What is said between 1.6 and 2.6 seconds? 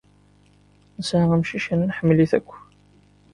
yerna nḥemmel-it akk.